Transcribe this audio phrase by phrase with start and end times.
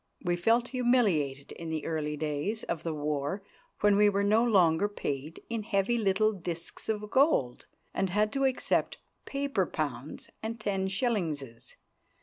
[0.23, 3.43] We felt humiliated in the early days of the war
[3.81, 8.45] when we were no longer paid in heavy little discs of gold, and had to
[8.45, 11.75] accept paper pounds and ten shillingses.